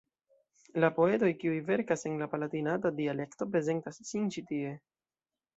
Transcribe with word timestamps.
La 0.83 0.87
poetoj, 0.95 1.29
kiuj 1.43 1.59
verkas 1.67 2.05
en 2.11 2.17
la 2.23 2.29
palatinata 2.33 2.93
dialekto 3.03 3.49
prezentas 3.57 4.03
sin 4.13 4.29
ĉi 4.37 4.45
tie. 4.55 4.77